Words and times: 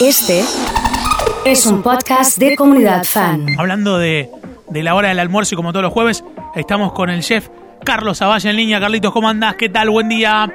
Este 0.00 0.40
es 1.44 1.66
un 1.66 1.82
podcast 1.82 2.38
de 2.38 2.56
comunidad 2.56 3.04
fan. 3.04 3.46
Hablando 3.58 3.98
de, 3.98 4.30
de 4.68 4.82
la 4.82 4.94
hora 4.94 5.08
del 5.08 5.18
almuerzo 5.18 5.54
y 5.54 5.56
como 5.56 5.72
todos 5.72 5.82
los 5.84 5.92
jueves, 5.92 6.24
estamos 6.54 6.92
con 6.92 7.10
el 7.10 7.20
chef 7.22 7.48
Carlos 7.84 8.18
Zavalla 8.18 8.50
en 8.50 8.56
línea. 8.56 8.80
Carlitos, 8.80 9.12
¿cómo 9.12 9.28
andás? 9.28 9.54
¿Qué 9.56 9.68
tal? 9.68 9.90
Buen 9.90 10.08
día. 10.08 10.46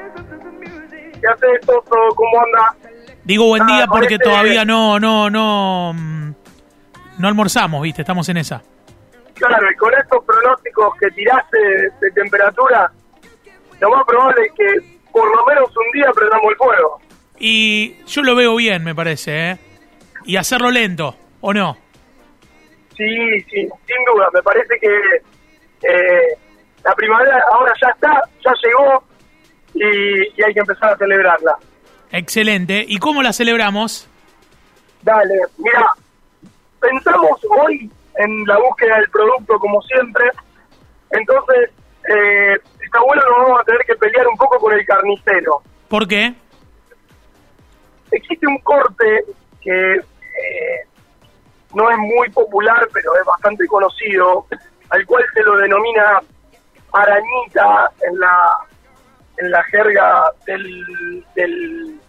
¿Qué 1.21 1.27
haces, 1.27 1.61
Toto? 1.65 1.95
¿Cómo 2.15 2.41
anda? 2.45 2.75
Digo 3.23 3.45
buen 3.47 3.65
día 3.65 3.83
Ah, 3.85 3.87
porque 3.89 4.15
este- 4.15 4.25
todavía 4.25 4.65
no, 4.65 4.99
no, 4.99 5.29
no, 5.29 5.93
mm, 5.93 6.33
no 7.19 7.27
almorzamos, 7.27 7.81
¿viste? 7.81 8.01
Estamos 8.01 8.27
en 8.29 8.37
esa. 8.37 8.61
Claro, 9.35 9.65
y 9.71 9.75
con 9.77 9.93
estos 9.93 10.23
pronósticos 10.25 10.93
que 10.99 11.09
tiraste 11.11 11.57
de, 11.57 11.89
de 12.01 12.11
temperatura, 12.13 12.91
lo 13.79 13.89
más 13.89 14.03
probable 14.05 14.41
es 14.45 14.51
que 14.53 14.99
por 15.11 15.25
lo 15.35 15.45
menos 15.45 15.69
un 15.69 15.91
día 15.99 16.07
prendamos 16.13 16.45
el 16.51 16.55
fuego. 16.57 16.99
Y 17.39 17.95
yo 18.05 18.21
lo 18.23 18.35
veo 18.35 18.55
bien, 18.55 18.83
me 18.83 18.95
parece, 18.95 19.51
¿eh? 19.51 19.57
Y 20.25 20.37
hacerlo 20.37 20.71
lento, 20.71 21.15
¿o 21.41 21.53
no? 21.53 21.77
Sí, 22.95 23.41
sí, 23.49 23.61
sin 23.61 24.05
duda. 24.13 24.27
Me 24.33 24.41
parece 24.41 24.79
que 24.79 24.87
eh, 24.87 26.37
la 26.83 26.93
primavera 26.95 27.43
ahora 27.51 27.73
ya 27.81 27.89
está, 27.89 28.21
ya 28.43 28.53
llegó 28.63 29.03
y, 29.73 30.39
y 30.39 30.43
hay 30.43 30.53
que 30.53 30.59
empezar 30.59 30.93
a 30.93 30.97
celebrarla. 30.97 31.57
Excelente. 32.11 32.85
¿Y 32.87 32.99
cómo 32.99 33.23
la 33.23 33.33
celebramos? 33.33 34.07
Dale, 35.01 35.35
mira, 35.57 35.89
pensamos 36.79 37.39
hoy 37.49 37.89
en 38.15 38.45
la 38.45 38.57
búsqueda 38.59 38.97
del 38.97 39.09
producto 39.09 39.57
como 39.59 39.81
siempre, 39.81 40.25
entonces 41.09 41.71
eh, 42.07 42.57
está 42.79 43.01
bueno, 43.01 43.21
nos 43.29 43.47
vamos 43.47 43.61
a 43.61 43.63
tener 43.63 43.81
que 43.85 43.95
pelear 43.95 44.27
un 44.27 44.37
poco 44.37 44.59
con 44.59 44.73
el 44.73 44.85
carnicero. 44.85 45.61
¿Por 45.89 46.07
qué? 46.07 46.33
Existe 48.33 48.47
un 48.47 48.57
corte 48.59 49.23
que 49.61 49.95
eh, 49.95 50.87
no 51.73 51.89
es 51.89 51.97
muy 51.97 52.29
popular, 52.31 52.87
pero 52.93 53.15
es 53.15 53.25
bastante 53.25 53.65
conocido, 53.67 54.45
al 54.89 55.05
cual 55.05 55.23
se 55.33 55.43
lo 55.43 55.57
denomina 55.57 56.19
arañita 56.91 57.91
en 58.07 58.19
la 58.19 58.49
en 59.37 59.49
la 59.51 59.63
jerga 59.63 60.31
del 60.45 61.25
del, 61.35 61.99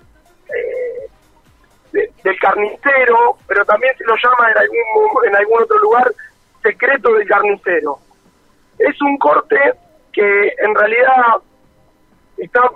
eh, 0.48 1.08
de- 1.92 2.12
del 2.22 2.38
carnicero, 2.38 3.38
pero 3.46 3.64
también 3.64 3.96
se 3.96 4.04
lo 4.04 4.14
llama 4.16 4.50
en 4.50 4.58
algún 4.58 5.26
en 5.26 5.36
algún 5.36 5.62
otro 5.62 5.78
lugar 5.78 6.12
secreto 6.62 7.12
del 7.14 7.26
carnicero. 7.26 7.98
Es 8.78 9.00
un 9.00 9.16
corte 9.18 9.56
que 10.12 10.48
en 10.58 10.74
realidad 10.74 11.36
está 12.36 12.70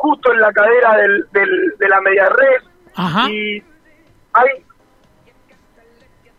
justo 0.00 0.32
en 0.32 0.40
la 0.40 0.52
cadera 0.52 0.96
del, 0.96 1.26
del- 1.32 1.74
de 1.78 1.88
la 1.88 2.00
media 2.00 2.28
red 2.30 2.62
Ajá. 2.96 3.28
y 3.30 3.62
hay 4.32 4.48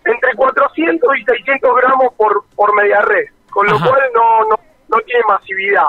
entre 0.05 0.33
400 0.35 1.17
y 1.17 1.23
600 1.25 1.75
gramos 1.75 2.13
por, 2.15 2.43
por 2.55 2.73
media 2.75 3.01
red, 3.01 3.25
con 3.51 3.67
lo 3.67 3.79
cual 3.79 4.01
no, 4.15 4.41
no, 4.49 4.59
no 4.89 4.97
tiene 5.05 5.21
masividad. 5.27 5.85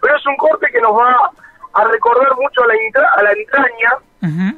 Pero 0.00 0.16
es 0.16 0.26
un 0.26 0.36
corte 0.36 0.66
que 0.72 0.80
nos 0.80 0.92
va 0.92 1.30
a 1.74 1.84
recordar 1.84 2.34
mucho 2.36 2.62
a 2.64 2.66
la, 2.66 2.74
entra- 2.74 3.10
a 3.16 3.22
la 3.22 3.32
entraña 3.32 3.90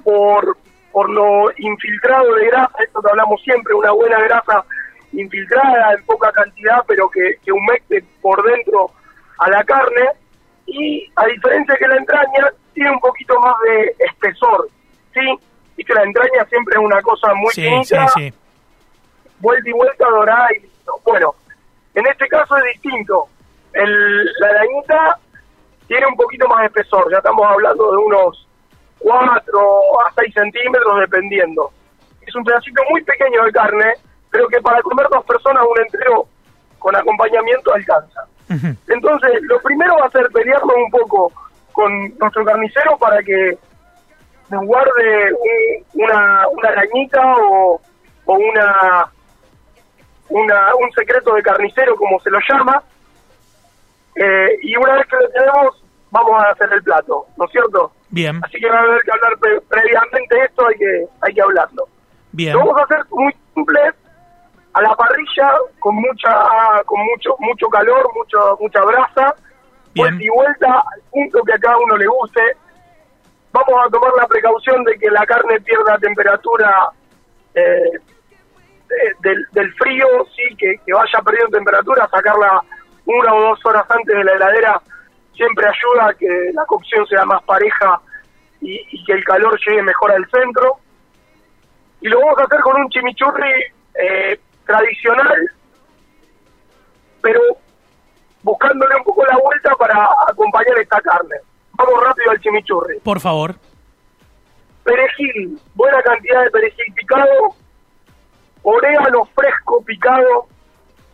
por, 0.02 0.56
por 0.92 1.10
lo 1.10 1.50
infiltrado 1.58 2.34
de 2.36 2.46
grasa, 2.46 2.72
esto 2.82 3.02
que 3.02 3.10
hablamos 3.10 3.42
siempre, 3.42 3.74
una 3.74 3.90
buena 3.92 4.18
grasa 4.20 4.64
infiltrada 5.12 5.92
en 5.92 6.04
poca 6.06 6.32
cantidad, 6.32 6.82
pero 6.86 7.08
que, 7.10 7.34
que 7.44 7.52
humecte 7.52 8.02
por 8.22 8.42
dentro 8.44 8.90
a 9.38 9.50
la 9.50 9.62
carne, 9.64 10.08
y 10.66 11.10
a 11.16 11.26
diferencia 11.26 11.76
que 11.76 11.86
la 11.88 11.96
entraña, 11.96 12.50
tiene 12.74 12.90
un 12.90 13.00
poquito 13.00 13.40
más 13.40 13.54
de 13.62 13.94
espesor, 14.04 14.68
¿sí? 15.14 15.38
Y 15.76 15.84
que 15.84 15.94
la 15.94 16.02
entraña 16.02 16.44
siempre 16.48 16.74
es 16.78 16.84
una 16.84 17.00
cosa 17.02 17.32
muy 17.34 17.52
Sí, 17.52 17.62
sí, 17.62 17.68
finita, 17.68 18.08
sí. 18.08 18.32
vuelta 19.40 19.68
y 19.68 19.72
vuelta 19.72 20.08
dorada 20.08 20.48
y 20.56 20.60
listo. 20.60 21.00
Bueno, 21.04 21.34
en 21.94 22.06
este 22.06 22.26
caso 22.28 22.56
es 22.58 22.64
distinto. 22.74 23.28
El, 23.72 24.24
la 24.40 24.48
arañita 24.48 25.18
tiene 25.86 26.06
un 26.06 26.16
poquito 26.16 26.48
más 26.48 26.60
de 26.60 26.66
espesor, 26.66 27.10
ya 27.10 27.18
estamos 27.18 27.46
hablando 27.46 27.90
de 27.92 27.96
unos 27.98 28.46
4 28.98 29.60
a 30.06 30.12
6 30.16 30.34
centímetros 30.34 31.00
dependiendo. 31.00 31.70
Es 32.26 32.34
un 32.34 32.44
pedacito 32.44 32.82
muy 32.90 33.02
pequeño 33.04 33.44
de 33.44 33.52
carne, 33.52 33.92
pero 34.30 34.48
que 34.48 34.60
para 34.60 34.82
comer 34.82 35.06
dos 35.10 35.24
personas 35.24 35.62
un 35.70 35.78
entero 35.80 36.26
con 36.78 36.96
acompañamiento 36.96 37.72
alcanza. 37.72 38.26
Entonces, 38.48 39.30
lo 39.42 39.60
primero 39.60 39.96
va 40.00 40.06
a 40.06 40.10
ser 40.10 40.28
pelearnos 40.32 40.76
un 40.76 40.90
poco 40.90 41.32
con 41.72 41.92
nuestro 42.18 42.44
carnicero 42.44 42.96
para 42.98 43.22
que 43.22 43.58
nos 44.50 44.64
guarde 44.64 45.32
un- 45.32 46.02
una, 46.04 46.46
una 46.48 46.68
arañita 46.68 47.20
o, 47.36 47.80
o 48.26 48.34
una, 48.34 49.06
una 50.28 50.74
un 50.76 50.90
secreto 50.92 51.34
de 51.34 51.42
carnicero, 51.42 51.96
como 51.96 52.18
se 52.20 52.30
lo 52.30 52.38
llama. 52.48 52.82
Eh, 54.14 54.48
y 54.62 54.76
una 54.76 54.94
vez 54.94 55.06
que 55.08 55.16
lo 55.16 55.28
tenemos, 55.30 55.84
vamos 56.10 56.42
a 56.42 56.50
hacer 56.50 56.72
el 56.72 56.82
plato, 56.82 57.26
¿no 57.36 57.44
es 57.44 57.50
cierto? 57.50 57.92
Bien, 58.08 58.40
Así 58.44 58.58
que 58.58 58.68
va 58.70 58.78
a 58.78 58.82
haber 58.82 59.02
que 59.02 59.10
hablar 59.10 59.38
pre- 59.38 59.60
previamente 59.62 60.36
esto, 60.44 60.66
hay 60.66 60.74
que, 60.76 61.04
hay 61.20 61.34
que 61.34 61.42
hablarlo. 61.42 61.86
bien. 62.32 62.52
Lo 62.54 62.60
vamos 62.60 62.78
a 62.80 62.84
hacer 62.84 62.98
muy 63.10 63.34
simple, 63.54 63.80
a 64.76 64.82
la 64.82 64.94
parrilla, 64.94 65.52
con 65.78 65.94
mucha, 65.96 66.82
con 66.84 67.00
mucho, 67.06 67.30
mucho 67.38 67.66
calor, 67.68 68.06
mucho, 68.14 68.58
mucha 68.60 68.84
brasa, 68.84 69.34
Bien. 69.94 70.18
vuelta 70.18 70.24
y 70.24 70.28
vuelta, 70.28 70.72
al 70.92 71.00
punto 71.10 71.42
que 71.44 71.54
a 71.54 71.58
cada 71.58 71.78
uno 71.78 71.96
le 71.96 72.06
guste. 72.06 72.42
Vamos 73.52 73.86
a 73.86 73.90
tomar 73.90 74.12
la 74.18 74.26
precaución 74.26 74.84
de 74.84 74.98
que 74.98 75.10
la 75.10 75.24
carne 75.24 75.58
pierda 75.62 75.96
temperatura 75.98 76.90
eh, 77.54 77.90
de- 78.88 79.14
del, 79.30 79.46
del 79.52 79.72
frío, 79.76 80.06
sí, 80.36 80.54
que, 80.56 80.74
que 80.84 80.92
vaya 80.92 81.20
perdiendo 81.24 81.56
temperatura, 81.56 82.06
sacarla 82.10 82.60
una 83.06 83.32
o 83.34 83.40
dos 83.40 83.64
horas 83.64 83.84
antes 83.88 84.14
de 84.14 84.24
la 84.24 84.32
heladera 84.32 84.80
siempre 85.34 85.66
ayuda 85.66 86.08
a 86.10 86.14
que 86.14 86.50
la 86.52 86.64
cocción 86.66 87.06
sea 87.06 87.24
más 87.24 87.42
pareja 87.44 87.98
y, 88.60 88.74
y 88.90 89.04
que 89.04 89.12
el 89.12 89.24
calor 89.24 89.58
llegue 89.66 89.82
mejor 89.82 90.12
al 90.12 90.26
centro 90.30 90.76
y 92.00 92.08
lo 92.08 92.20
vamos 92.20 92.38
a 92.40 92.44
hacer 92.44 92.60
con 92.60 92.80
un 92.80 92.88
chimichurri 92.90 93.52
eh, 93.98 94.38
tradicional, 94.66 95.50
pero 97.22 97.40
buscándole 98.42 98.96
un 98.96 99.04
poco 99.04 99.24
la 99.24 99.38
vuelta 99.38 99.74
para 99.76 100.08
acompañar 100.28 100.78
esta 100.78 101.00
carne. 101.00 101.36
Vamos 101.72 102.04
rápido 102.04 102.30
al 102.30 102.40
chimichurri. 102.40 102.98
Por 103.00 103.20
favor. 103.20 103.54
Perejil, 104.84 105.58
buena 105.74 106.00
cantidad 106.02 106.44
de 106.44 106.50
perejil 106.50 106.94
picado, 106.94 107.54
orégano 108.62 109.24
fresco 109.34 109.82
picado, 109.84 110.46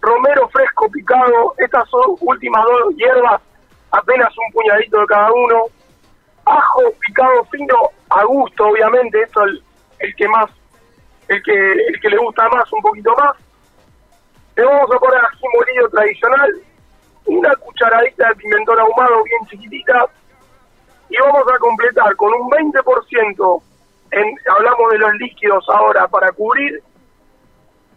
romero 0.01 0.49
fresco 0.49 0.91
picado, 0.91 1.55
estas 1.59 1.89
son 1.89 2.17
últimas 2.21 2.65
dos 2.65 2.95
hierbas, 2.97 3.41
apenas 3.91 4.29
un 4.37 4.53
puñadito 4.53 5.01
de 5.01 5.07
cada 5.07 5.33
uno, 5.33 5.65
ajo 6.45 6.83
picado 7.07 7.45
fino 7.51 7.77
a 8.11 8.25
gusto, 8.25 8.67
obviamente, 8.67 9.23
esto 9.23 9.43
el, 9.45 9.63
el 10.01 10.15
que 10.17 10.29
más, 10.29 10.51
el 11.33 11.43
que, 11.43 11.73
el 11.73 12.01
que 12.01 12.11
le 12.11 12.19
gusta 12.19 12.49
más, 12.49 12.71
un 12.73 12.83
poquito 12.83 13.15
más. 13.17 13.37
Le 14.57 14.65
vamos 14.65 14.91
a 14.91 14.99
poner 14.99 15.25
ají 15.25 15.47
molido 15.55 15.89
tradicional, 15.89 16.51
una 17.27 17.57
cucharadita 17.57 18.29
de 18.29 18.35
pimentón 18.37 18.79
ahumado 18.79 19.23
bien 19.25 19.47
chiquitita, 19.49 20.07
y 21.09 21.17
vamos 21.17 21.45
a 21.53 21.59
completar 21.59 22.15
con 22.17 22.33
un 22.35 22.51
20%, 22.51 23.63
en, 24.13 24.35
hablamos 24.51 24.93
de 24.93 24.99
los 24.99 25.15
líquidos 25.15 25.65
ahora, 25.69 26.07
para 26.09 26.33
cubrir, 26.33 26.83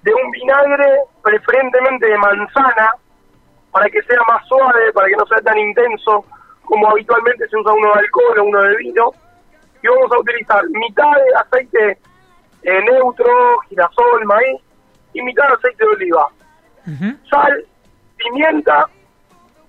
de 0.01 0.13
un 0.13 0.31
vinagre 0.31 0.99
preferentemente 1.23 2.07
de 2.07 2.17
manzana, 2.17 2.91
para 3.71 3.89
que 3.89 4.01
sea 4.03 4.19
más 4.27 4.47
suave, 4.47 4.93
para 4.93 5.07
que 5.07 5.15
no 5.15 5.25
sea 5.25 5.41
tan 5.41 5.57
intenso 5.57 6.23
como 6.63 6.89
habitualmente 6.89 7.47
se 7.47 7.57
usa 7.57 7.73
uno 7.73 7.93
de 7.93 7.99
alcohol 7.99 8.39
o 8.39 8.43
uno 8.43 8.61
de 8.61 8.77
vino. 8.77 9.11
Y 9.83 9.87
vamos 9.87 10.11
a 10.11 10.19
utilizar 10.19 10.63
mitad 10.69 11.11
de 11.11 11.35
aceite 11.35 11.97
eh, 12.65 12.81
neutro, 12.83 13.59
girasol, 13.69 14.25
maíz, 14.25 14.61
y 15.13 15.21
mitad 15.21 15.47
de 15.47 15.53
aceite 15.53 15.85
de 15.85 15.91
oliva. 15.91 16.27
Sal, 17.29 17.65
pimienta 18.17 18.87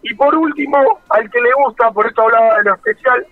y 0.02 0.14
por 0.14 0.34
último, 0.34 1.00
al 1.08 1.28
que 1.30 1.40
le 1.40 1.52
gusta, 1.54 1.90
por 1.90 2.06
eso 2.06 2.22
hablaba 2.22 2.58
de 2.58 2.64
lo 2.64 2.74
especial, 2.74 3.26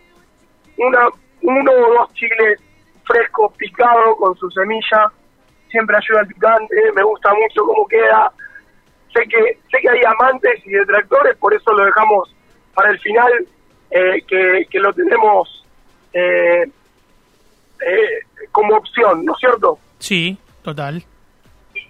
una, 0.78 1.08
uno 1.42 1.70
o 1.70 1.94
dos 1.94 2.12
chiles 2.14 2.60
frescos 3.04 3.52
picados 3.56 4.16
con 4.18 4.34
su 4.36 4.50
semilla, 4.50 5.12
siempre 5.70 5.96
ayuda 5.96 6.20
al 6.20 6.26
picante, 6.26 6.76
me 6.94 7.02
gusta 7.02 7.32
mucho 7.34 7.64
cómo 7.64 7.86
queda. 7.86 8.32
Sé 9.12 9.22
que 9.28 9.58
sé 9.70 9.78
que 9.80 9.90
hay 9.90 10.00
amantes 10.04 10.66
y 10.66 10.70
detractores, 10.70 11.36
por 11.36 11.54
eso 11.54 11.72
lo 11.72 11.84
dejamos 11.84 12.34
para 12.74 12.90
el 12.90 12.98
final, 12.98 13.46
eh, 13.90 14.22
que, 14.26 14.66
que 14.68 14.80
lo 14.80 14.92
tenemos 14.92 15.64
eh, 16.12 16.64
eh, 17.86 18.20
como 18.54 18.76
opción, 18.76 19.24
¿no 19.24 19.32
es 19.32 19.38
cierto? 19.40 19.78
Sí, 19.98 20.38
total. 20.62 21.04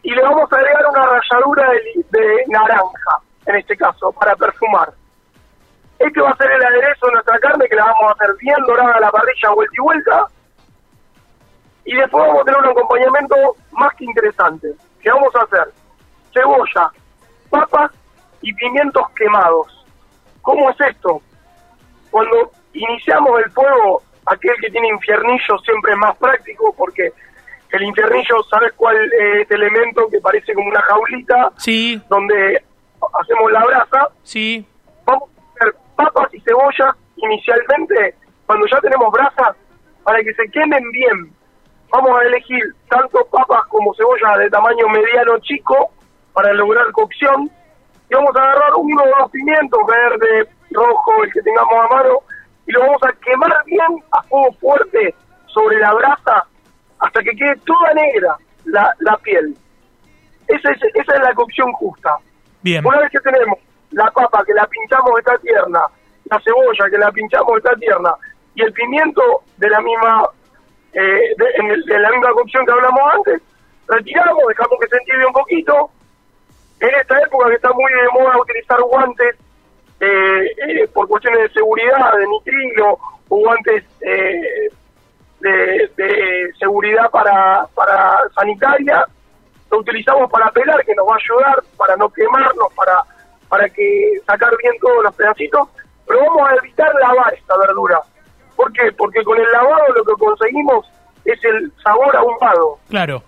y 0.02 0.10
le 0.10 0.22
vamos 0.22 0.50
a 0.52 0.56
agregar 0.56 0.86
una 0.90 1.06
ralladura 1.06 1.70
de, 1.70 2.04
de 2.18 2.44
naranja, 2.48 3.18
en 3.46 3.56
este 3.56 3.76
caso, 3.76 4.10
para 4.12 4.34
perfumar. 4.34 4.92
Este 5.98 6.20
va 6.20 6.30
a 6.30 6.36
ser 6.36 6.50
el 6.50 6.64
aderezo 6.64 7.06
de 7.06 7.12
nuestra 7.12 7.38
carne, 7.38 7.66
que 7.68 7.76
la 7.76 7.84
vamos 7.84 8.10
a 8.10 8.12
hacer 8.12 8.34
bien 8.40 8.56
dorada 8.66 8.94
a 8.94 9.00
la 9.00 9.10
parrilla, 9.10 9.50
vuelta 9.50 9.74
y 9.76 9.82
vuelta. 9.82 10.26
Y 11.84 11.94
después 11.96 12.26
vamos 12.26 12.40
a 12.40 12.44
tener 12.44 12.60
un 12.60 12.68
acompañamiento 12.68 13.36
más 13.72 13.94
que 13.96 14.04
interesante. 14.04 14.68
que 15.02 15.10
vamos 15.10 15.34
a 15.36 15.42
hacer? 15.42 15.72
Cebolla, 16.32 16.90
papas 17.50 17.90
y 18.42 18.52
pimientos 18.54 19.08
quemados. 19.16 19.84
¿Cómo 20.42 20.70
es 20.70 20.76
esto? 20.80 21.20
Cuando 22.10 22.50
iniciamos 22.72 23.40
el 23.44 23.50
fuego, 23.52 24.02
aquel 24.26 24.54
que 24.60 24.70
tiene 24.70 24.88
infiernillo 24.88 25.58
siempre 25.64 25.92
es 25.92 25.98
más 25.98 26.16
práctico 26.16 26.74
porque 26.76 27.12
el 27.74 27.82
infiernillo, 27.82 28.42
¿sabes 28.44 28.72
cuál 28.76 28.96
es 28.96 29.40
este 29.40 29.54
elemento 29.56 30.08
que 30.08 30.20
parece 30.20 30.54
como 30.54 30.68
una 30.68 30.80
jaulita? 30.82 31.52
Sí. 31.56 32.00
Donde 32.08 32.62
hacemos 33.20 33.52
la 33.52 33.64
brasa. 33.64 34.08
Sí. 34.22 34.64
Vamos 35.04 35.28
a 35.28 35.64
hacer 35.64 35.74
papas 35.96 36.32
y 36.32 36.40
cebolla 36.40 36.94
inicialmente, 37.16 38.14
cuando 38.46 38.66
ya 38.66 38.80
tenemos 38.80 39.10
brasa, 39.12 39.56
para 40.04 40.22
que 40.22 40.32
se 40.34 40.48
quemen 40.50 40.90
bien. 40.92 41.32
Vamos 41.90 42.20
a 42.20 42.24
elegir 42.24 42.62
tanto 42.88 43.24
papas 43.26 43.66
como 43.66 43.94
cebolla 43.94 44.38
de 44.38 44.50
tamaño 44.50 44.88
mediano 44.88 45.38
chico 45.40 45.90
para 46.32 46.52
lograr 46.52 46.90
cocción. 46.92 47.50
Y 48.08 48.14
vamos 48.14 48.36
a 48.36 48.42
agarrar 48.42 48.70
uno 48.76 49.02
o 49.02 49.20
dos 49.20 49.30
pimientos, 49.30 49.80
verde, 49.86 50.48
rojo, 50.70 51.24
el 51.24 51.32
que 51.32 51.42
tengamos 51.42 51.72
a 51.72 51.94
mano, 51.94 52.18
y 52.66 52.72
lo 52.72 52.80
vamos 52.80 53.02
a 53.02 53.12
quemar 53.24 53.52
bien 53.66 54.02
a 54.12 54.22
fuego 54.24 54.52
fuerte 54.54 55.14
sobre 55.46 55.78
la 55.78 55.92
brasa 55.94 56.46
hasta 56.98 57.22
que 57.22 57.30
quede 57.36 57.56
toda 57.66 57.92
negra 57.94 58.36
la, 58.64 58.94
la 59.00 59.16
piel. 59.18 59.54
Esa 60.48 60.70
es, 60.72 60.78
esa 60.94 61.14
es 61.14 61.20
la 61.20 61.34
cocción 61.34 61.72
justa. 61.72 62.16
Bien. 62.62 62.84
Una 62.84 63.00
vez 63.00 63.10
que 63.10 63.20
tenemos 63.20 63.58
la 63.90 64.10
papa 64.10 64.42
que 64.46 64.54
la 64.54 64.66
pinchamos 64.66 65.18
está 65.18 65.36
tierna, 65.38 65.80
la 66.30 66.40
cebolla 66.40 66.90
que 66.90 66.98
la 66.98 67.12
pinchamos 67.12 67.56
está 67.58 67.74
tierna 67.76 68.14
y 68.54 68.62
el 68.62 68.72
pimiento 68.72 69.22
de 69.58 69.68
la 69.68 69.80
misma 69.80 70.28
eh, 70.92 71.34
de, 71.36 71.46
en 71.56 71.70
el- 71.70 71.84
de 71.84 71.98
la 71.98 72.10
misma 72.10 72.30
cocción 72.32 72.64
que 72.64 72.72
hablamos 72.72 73.00
antes, 73.14 73.42
retiramos, 73.88 74.42
dejamos 74.48 74.78
que 74.80 74.88
se 74.88 74.96
entibie 74.96 75.26
un 75.26 75.32
poquito. 75.32 75.90
En 76.80 76.90
esta 77.00 77.18
época 77.20 77.48
que 77.48 77.54
está 77.56 77.72
muy 77.72 77.92
de 77.92 78.08
moda 78.20 78.38
utilizar 78.38 78.80
guantes 78.82 79.36
eh, 80.04 80.56
eh, 80.68 80.88
por 80.92 81.08
cuestiones 81.08 81.42
de 81.42 81.48
seguridad, 81.50 82.12
de 82.16 82.26
nitrilo 82.26 82.98
o 83.28 83.36
guantes 83.36 83.84
eh, 84.00 84.68
de, 85.40 85.90
de 85.96 86.52
seguridad 86.58 87.10
para, 87.10 87.66
para 87.74 88.18
sanitaria, 88.34 89.04
lo 89.70 89.78
utilizamos 89.78 90.30
para 90.30 90.50
pelar, 90.50 90.84
que 90.84 90.94
nos 90.94 91.06
va 91.06 91.14
a 91.14 91.16
ayudar 91.16 91.62
para 91.76 91.96
no 91.96 92.08
quemarnos, 92.10 92.72
para, 92.74 93.02
para 93.48 93.68
que 93.68 94.12
sacar 94.26 94.54
bien 94.62 94.74
todos 94.80 95.02
los 95.04 95.14
pedacitos, 95.14 95.68
pero 96.06 96.20
vamos 96.20 96.48
a 96.48 96.54
evitar 96.56 96.94
lavar 97.00 97.34
esta 97.34 97.56
verdura. 97.58 98.00
¿Por 98.56 98.72
qué? 98.72 98.92
Porque 98.92 99.24
con 99.24 99.38
el 99.38 99.50
lavado 99.52 99.88
lo 99.94 100.04
que 100.04 100.12
conseguimos 100.12 100.86
es 101.24 101.42
el 101.44 101.72
sabor 101.82 102.14
ahumado. 102.16 102.78
Claro. 102.88 103.22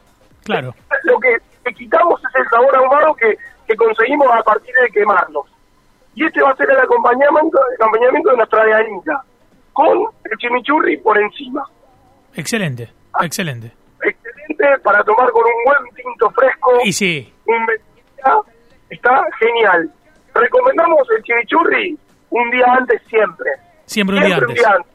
Claro. 0.45 0.75
Lo 1.03 1.19
que, 1.19 1.37
que 1.65 1.75
quitamos 1.75 2.21
es 2.21 2.41
el 2.41 2.49
sabor 2.51 2.77
ahumado 2.77 3.15
que, 3.15 3.37
que 3.67 3.77
conseguimos 3.77 4.29
a 4.31 4.43
partir 4.43 4.75
de 4.81 4.91
quemarnos. 4.91 5.47
Y 6.17 6.25
este 6.25 6.43
va 6.43 6.51
a 6.51 6.57
ser 6.57 6.71
el 6.71 6.81
acompañamiento, 6.81 7.59
el 7.69 7.75
acompañamiento 7.75 8.31
de 8.31 8.37
nuestra 8.39 8.65
dianita, 8.65 9.23
con 9.75 9.99
el 10.25 10.39
chimichurri 10.39 10.97
por 10.97 11.19
encima. 11.19 11.63
Excelente. 12.35 12.91
Excelente. 13.21 13.71
Excelente 14.03 14.79
para 14.83 15.05
tomar 15.05 15.31
con 15.31 15.45
un 15.45 15.65
buen 15.65 15.95
tinto 15.95 16.31
fresco. 16.31 16.73
Y 16.85 16.93
sí. 16.93 17.33
un 17.45 17.67
está 18.89 19.23
genial. 19.39 19.91
Recomendamos 20.35 21.07
el 21.17 21.23
chimichurri 21.23 21.99
un 22.31 22.51
día 22.51 22.65
antes 22.67 23.03
siempre. 23.09 23.51
Siempre 23.85 24.17
un 24.17 24.25
día 24.25 24.37
Siempre 24.37 24.65
antes. 24.65 24.93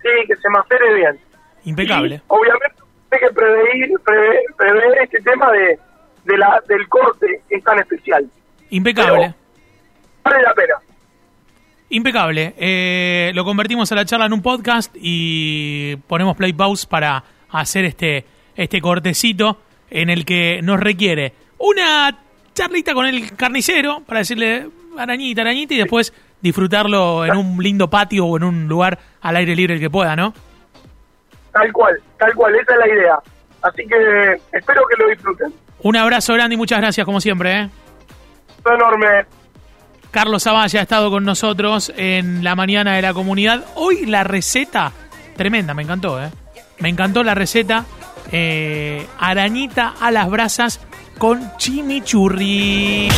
Sí, 0.00 0.26
que 0.26 0.36
se 0.36 0.48
macere 0.48 0.94
bien. 0.94 1.20
Impecable. 1.64 2.14
Y, 2.14 2.22
obviamente 2.28 2.76
hay 3.10 3.18
que 3.20 3.30
prever, 3.30 3.90
prever, 4.02 4.40
prever 4.56 4.98
este 5.02 5.20
tema 5.20 5.52
de, 5.52 5.78
de 6.24 6.38
la, 6.38 6.62
del 6.66 6.88
corte 6.88 7.42
que 7.46 7.56
es 7.56 7.64
tan 7.64 7.78
especial. 7.78 8.26
Impecable. 8.70 9.34
Vale 10.26 10.42
la 10.42 10.54
pena. 10.54 10.74
Impecable. 11.90 12.54
Eh, 12.58 13.30
lo 13.34 13.44
convertimos 13.44 13.90
a 13.92 13.94
la 13.94 14.04
charla 14.04 14.26
en 14.26 14.32
un 14.32 14.42
podcast 14.42 14.92
y 14.96 15.94
ponemos 16.08 16.36
play 16.36 16.52
pause 16.52 16.84
para 16.84 17.22
hacer 17.50 17.84
este, 17.84 18.24
este 18.56 18.80
cortecito 18.80 19.58
en 19.88 20.10
el 20.10 20.24
que 20.24 20.60
nos 20.64 20.80
requiere 20.80 21.32
una 21.58 22.18
charlita 22.54 22.92
con 22.92 23.06
el 23.06 23.36
carnicero 23.36 24.00
para 24.04 24.18
decirle 24.18 24.68
arañita, 24.98 25.42
arañita 25.42 25.74
y 25.74 25.78
después 25.78 26.12
disfrutarlo 26.40 27.24
en 27.24 27.36
un 27.36 27.62
lindo 27.62 27.88
patio 27.88 28.26
o 28.26 28.36
en 28.36 28.42
un 28.42 28.66
lugar 28.66 28.98
al 29.20 29.36
aire 29.36 29.54
libre 29.54 29.74
el 29.74 29.80
que 29.80 29.90
pueda, 29.90 30.16
¿no? 30.16 30.34
Tal 31.52 31.72
cual, 31.72 32.02
tal 32.18 32.34
cual, 32.34 32.52
esa 32.56 32.74
es 32.74 32.78
la 32.80 32.88
idea. 32.88 33.18
Así 33.62 33.86
que 33.86 34.40
espero 34.52 34.82
que 34.88 34.96
lo 34.96 35.08
disfruten. 35.08 35.54
Un 35.82 35.96
abrazo 35.96 36.34
grande 36.34 36.54
y 36.56 36.58
muchas 36.58 36.80
gracias 36.80 37.04
como 37.04 37.20
siempre. 37.20 37.60
¿eh? 37.60 37.70
Enorme. 38.66 39.24
Carlos 40.16 40.44
Zavalla 40.44 40.80
ha 40.80 40.82
estado 40.82 41.10
con 41.10 41.26
nosotros 41.26 41.92
en 41.94 42.42
la 42.42 42.56
mañana 42.56 42.96
de 42.96 43.02
la 43.02 43.12
comunidad. 43.12 43.66
Hoy 43.74 44.06
la 44.06 44.24
receta, 44.24 44.90
tremenda, 45.36 45.74
me 45.74 45.82
encantó, 45.82 46.18
¿eh? 46.24 46.30
Me 46.78 46.88
encantó 46.88 47.22
la 47.22 47.34
receta. 47.34 47.84
eh, 48.32 49.06
arañita 49.18 49.92
a 50.00 50.10
las 50.10 50.30
brasas 50.30 50.80
con 51.18 51.54
chimichurri. 51.58 53.10